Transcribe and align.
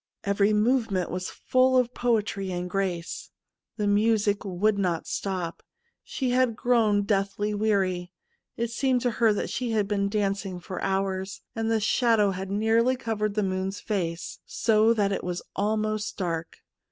Every 0.23 0.51
movement 0.51 1.11
was 1.11 1.29
full 1.29 1.77
of 1.77 1.93
poetry 1.93 2.51
and 2.51 2.67
grace. 2.67 3.29
The 3.77 3.85
music 3.85 4.43
would 4.43 4.79
not 4.79 5.05
stop. 5.05 5.61
She 6.03 6.31
had 6.31 6.55
grown 6.55 7.03
deathly 7.03 7.53
weary. 7.53 8.11
It 8.57 8.71
seemed 8.71 9.01
to 9.01 9.11
her 9.21 9.31
that 9.33 9.51
she 9.51 9.73
had 9.73 9.87
been 9.87 10.09
dancing 10.09 10.59
for 10.59 10.81
hours, 10.81 11.43
and 11.55 11.69
the 11.69 11.79
shadow 11.79 12.31
had 12.31 12.49
nearly 12.49 12.95
covered 12.95 13.35
the 13.35 13.43
moon's 13.43 13.79
face, 13.79 14.39
so 14.43 14.91
that 14.91 15.11
it 15.11 15.23
was 15.23 15.43
almost 15.55 16.17
dark. 16.17 16.57